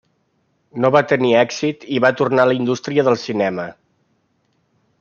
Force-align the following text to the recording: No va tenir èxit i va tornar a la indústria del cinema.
No 0.85 0.89
va 0.95 1.01
tenir 1.11 1.33
èxit 1.41 1.85
i 1.97 2.01
va 2.05 2.11
tornar 2.21 2.47
a 2.47 2.51
la 2.53 2.57
indústria 2.61 3.05
del 3.09 3.19
cinema. 3.25 3.67